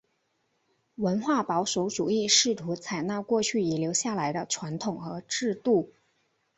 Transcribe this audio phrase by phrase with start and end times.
[0.95, 5.91] 文化保守主义试图采纳过去遗留下来的传统和制度。